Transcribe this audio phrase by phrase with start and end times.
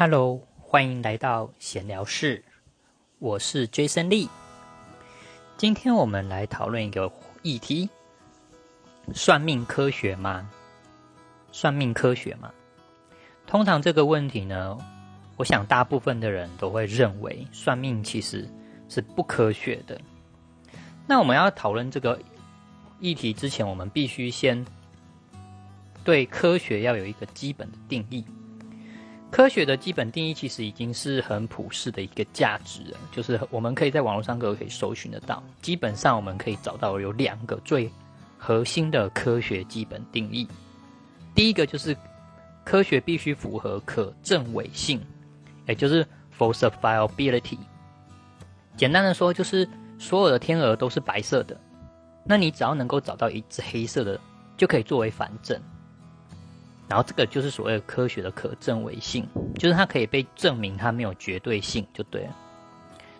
[0.00, 2.44] Hello，欢迎来到闲聊室，
[3.18, 4.28] 我是 Jason Lee。
[5.56, 7.10] 今天我们来讨论一个
[7.42, 7.90] 议题：
[9.12, 10.48] 算命科学吗？
[11.50, 12.52] 算命科学吗？
[13.44, 14.78] 通常这个问题呢，
[15.36, 18.48] 我想大部分的人都会认为算命其实
[18.88, 20.00] 是不科学的。
[21.08, 22.20] 那我们要讨论这个
[23.00, 24.64] 议题之前，我们必须先
[26.04, 28.24] 对科学要有一个基本的定义。
[29.30, 35.42] 科学的基本定义其实已经是很普世的一个价值了，就是我们可以在网络上都可以搜寻得到。
[35.60, 37.90] 基本上我们可以找到有两个最
[38.38, 40.48] 核心的科学基本定义。
[41.34, 41.94] 第一个就是
[42.64, 45.00] 科学必须符合可证伪性，
[45.66, 47.58] 也就是 falsifiability。
[48.76, 49.68] 简单的说，就是
[49.98, 51.54] 所有的天鹅都是白色的，
[52.24, 54.18] 那你只要能够找到一只黑色的，
[54.56, 55.60] 就可以作为反证。
[56.88, 62.36] 然后这个就是所谓的科学的可证伪性，就是它可以被证明它没有绝对性就对了。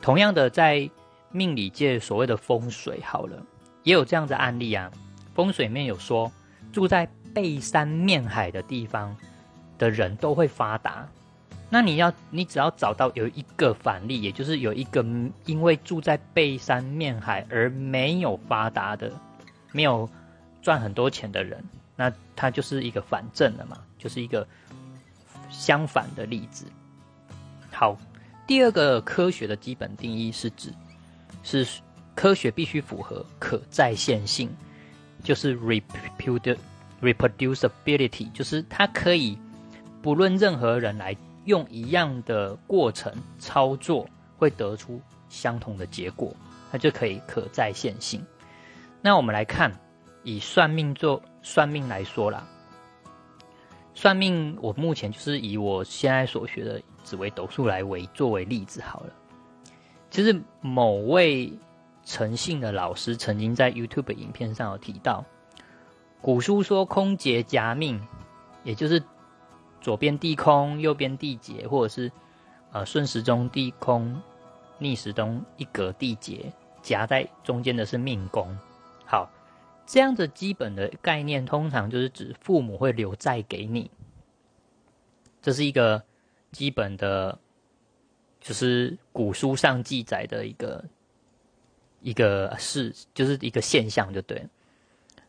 [0.00, 0.90] 同样的，在
[1.30, 3.40] 命理界所谓的风水好了，
[3.84, 4.90] 也有这样的案例啊。
[5.32, 6.30] 风水面有说，
[6.72, 9.16] 住在背山面海的地方
[9.78, 11.08] 的人都会发达。
[11.70, 15.02] 那你要你只要找到有一个反例，也就是有一个
[15.46, 19.10] 因为住在背山面海而没有发达的，
[19.70, 20.06] 没有
[20.60, 21.64] 赚很多钱的人。
[21.96, 24.46] 那它就是一个反证了嘛，就是一个
[25.50, 26.66] 相反的例子。
[27.70, 27.96] 好，
[28.46, 30.72] 第二个科学的基本定义是指，
[31.42, 31.66] 是
[32.14, 34.48] 科学必须符合可再现性，
[35.22, 35.58] 就是
[37.02, 39.38] reproducibility，就是它可以
[40.00, 46.34] 不论任何人来用一样的过程操作，会得出相同的结果，
[46.70, 48.24] 它就可以可再现性。
[49.00, 49.72] 那我们来看，
[50.22, 51.22] 以算命做。
[51.42, 52.46] 算命来说啦，
[53.94, 59.12] 算命我目前就是以我现在所学的紫微斗数来为作为例子好了。
[60.08, 61.52] 其实某位
[62.04, 65.24] 诚信的老师曾经在 YouTube 影片上有提到，
[66.20, 68.00] 古书说空劫夹命，
[68.62, 69.02] 也就是
[69.80, 72.12] 左边地空，右边地劫，或者是
[72.70, 74.22] 呃顺时钟地空，
[74.78, 76.52] 逆时钟一格地劫，
[76.82, 78.56] 夹在中间的是命宫。
[79.04, 79.28] 好。
[79.84, 83.90] 这样的基本的概念，通常就是指父母会留债给你，
[85.42, 86.02] 这是一个
[86.50, 87.38] 基本的，
[88.40, 90.84] 就是古书上记载的一个
[92.00, 94.46] 一个事，就是一个现象，就对。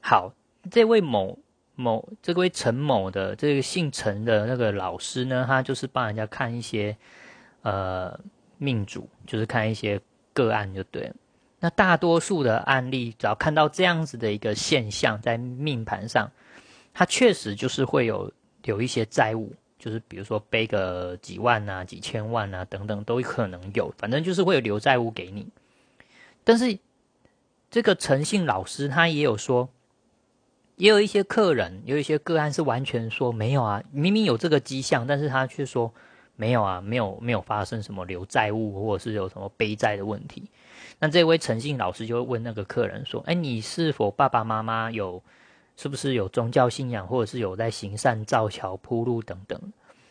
[0.00, 0.32] 好，
[0.70, 1.38] 这位某
[1.74, 6.96] 某这位陈某的这个姓陈的那个老师呢，他就是帮人家看一些
[7.62, 8.20] 呃
[8.58, 10.00] 命主，就是看一些
[10.32, 11.14] 个案，就对了。
[11.64, 16.28] 那大多数的案例，只要看到这样子的一个现象在命盘上，
[16.92, 18.32] 它确实就是会有
[18.64, 25.46] 有一些债务，就是比如说背个几万啊、几千万啊等等，都可能有，反正就是会有留债务给你。
[26.42, 26.76] 但是
[27.70, 29.68] 这个诚信老师他也有说，
[30.74, 35.94] 也有一些客人有一些个案是完全说没有啊，明明有这个迹象，但是他却说
[36.36, 40.50] 没有啊，没有没有发生什么留债务或者是有什么背债的问题。
[40.98, 45.22] 那这位诚信老师就会问那个客人说：“哎，你是否爸爸妈妈有，
[45.76, 49.60] 是不是有宗教信仰，或者是有在行善、造桥、铺路等等？”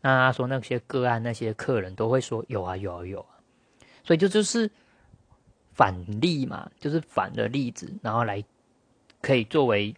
[0.00, 3.38] 那他说那些个案，那些客人都会说：“有啊，有啊，有啊。”
[4.04, 4.68] 所以就就是
[5.72, 8.42] 反例嘛，就是反的例子，然后来
[9.20, 9.94] 可以作为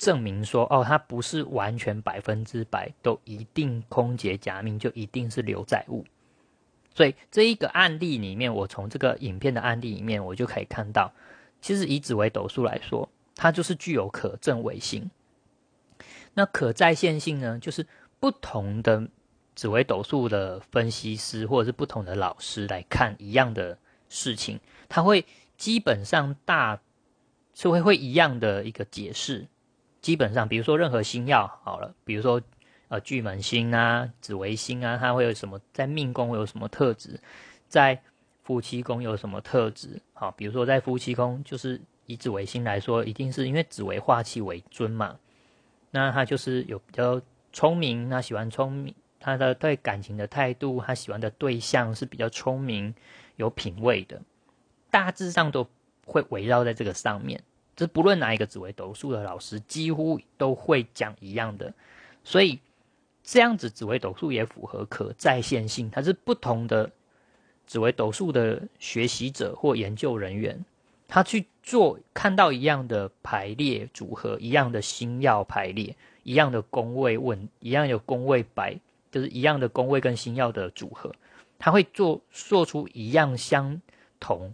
[0.00, 6.06] 证明说：“哦，它不是完全百分之百都一定空劫假命，就一定是留债物。”
[6.94, 11.12] 所以这一个案例里面，我从这个影片的案例里面，我就可以看到，
[11.60, 15.10] 其实以紫微斗数来说，它就是具有可证伪性。
[16.32, 17.86] 那可再现性呢，就是
[18.18, 19.06] 不同的
[19.54, 23.76] 紫微斗数的分析师或者是不同的老师来看一样的
[24.08, 25.26] 事情，他会
[25.58, 26.80] 基本上大
[27.52, 29.46] 是会会一样的一个解释。
[30.00, 32.40] 基本上，比如说任何星耀好了，比如说。
[32.90, 37.20] 呃，巨门星啊，紫微星啊，它会有什么在命宫会有什么特质，
[37.68, 37.96] 在
[38.42, 40.02] 夫妻宫有什么特质？
[40.12, 45.16] 好，比如说在夫妻宫，就是以紫微星来说，一定是因为紫微化气为尊嘛，
[45.92, 47.22] 那他就是有比较
[47.52, 52.92] 聪明，他喜欢聪明，他的对感情的态度，他喜欢的对象是比较聪明、
[53.36, 54.20] 有品味的，
[54.90, 55.64] 大致上都
[56.04, 57.40] 会围绕在这个上面。
[57.80, 61.72] 这不论哪一个紫微斗数的老师，几乎都会讲一样的，
[62.22, 62.60] 所以。
[63.22, 66.90] 这样子紫微斗数也符合可再现性，它是不同的
[67.64, 70.64] 紫微斗数的学习者或研究人员，
[71.06, 75.94] 他去做看到一样的排列组合，一样的星耀排列，
[76.24, 78.80] 一样的宫位问，一样有宫位摆
[79.12, 81.14] 就是一样的宫位跟星耀的组合，
[81.58, 83.80] 他会做做出一样相
[84.18, 84.52] 同、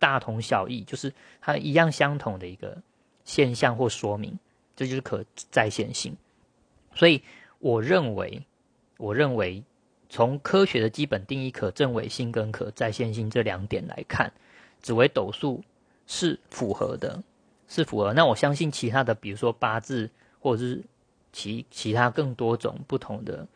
[0.00, 2.76] 大同小异，就是它一样相同的一个
[3.24, 4.36] 现象或说明，
[4.74, 6.16] 这就是可再现性。
[6.96, 7.22] 所以
[7.60, 8.44] 我认为，
[8.96, 9.62] 我认为
[10.08, 14.32] 从科学的基本定义可证伪性跟可再现性这两点来看，
[14.82, 15.62] 紫微斗数
[16.08, 17.22] 是符合的，
[17.68, 18.12] 是符合。
[18.12, 20.10] 那我相信其他的，比如说八字
[20.40, 20.82] 或者是
[21.32, 23.46] 其其他更多种不同的。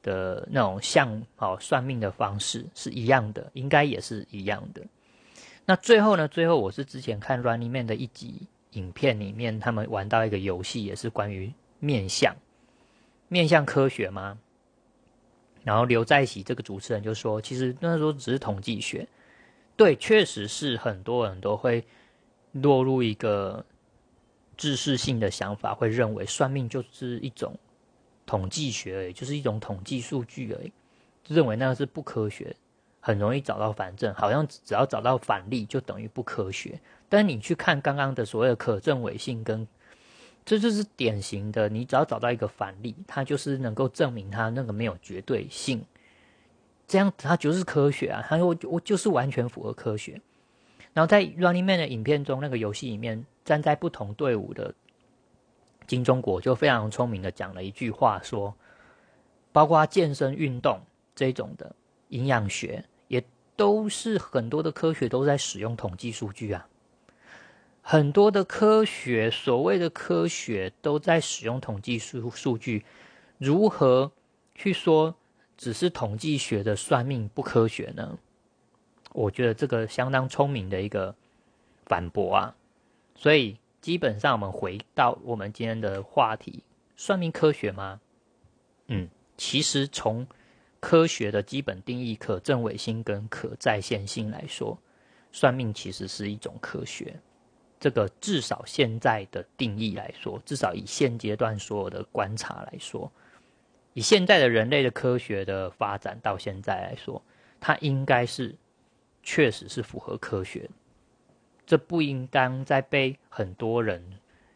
[0.00, 4.80] 的那种像哦算命的方式是一样的，应该也是一样的。
[5.70, 6.26] 那最后呢？
[6.26, 12.34] 最后我是之前看 Running Man 的一集影片里面，他们玩到一个游戏，也是关于面相、
[13.28, 14.38] 面相科学吗？
[15.64, 19.06] 然后刘在喜这个主持人就说，其实那时候只是统计学。
[19.76, 21.84] 对，确实是很多人都会
[22.52, 23.62] 落入一个
[24.56, 27.54] 知识性的想法，会认为算命就是一种。
[28.24, 30.72] 统计学而已，就是一种统计数据而已，
[31.26, 32.56] 认为那个是不科学，
[33.08, 36.78] 很容易找到反证，好像只要找到反例就等于不科学。
[37.08, 39.66] 但你去看刚刚的所谓的可证伪性，跟
[40.44, 45.82] 这就是典型的，你只要找到一个反例，它就是能够证明它那个没有绝对性，
[46.86, 50.20] 这样它就是科学啊，它我我就是完全符合科学。
[50.92, 54.74] 然后在 Running Man 的影片中，那个游戏里面站在不同队伍的。
[55.86, 58.54] 金钟国就非常聪明的讲了一句话，说，
[59.52, 60.78] 包括健身运动
[61.14, 61.74] 这种的
[62.08, 62.84] 营养学，
[63.58, 66.66] 都是很多的科学都在使用统计数据啊。
[67.82, 72.86] 很多的科学，所谓的科学都在使用统计数数据。
[73.36, 74.12] 如何
[74.54, 75.14] 去说
[75.56, 78.18] 只是统计学的算命不科学呢？
[79.12, 81.14] 我觉得这个相当聪明的一个
[81.84, 82.56] 反驳啊，
[83.14, 83.58] 所以。
[83.80, 86.64] 基本上，我们回到我们今天的话题，
[86.96, 88.00] 算命科学吗？
[88.88, 90.26] 嗯，其实从
[90.80, 94.78] 科学的基本定义，可证伪性跟可再现性来说，
[95.32, 97.14] 算命其实是一种科学。
[97.80, 103.10] 这个至少现在的定义来说，至少以现阶段所有的观察来说，
[103.94, 107.22] 以现在的人类的科学的发展到现在来说，
[107.60, 108.54] 它应该是
[109.22, 110.68] 确实是符合科学。
[111.66, 114.02] 这不应当再被很多人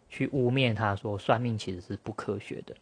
[0.08, 2.74] 去污蔑他，说算命其实是不科学的。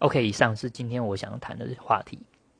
[0.00, 2.18] OK，以上是今天我想谈的话题。